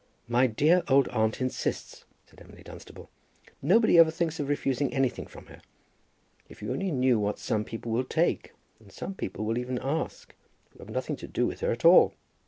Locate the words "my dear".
0.27-0.81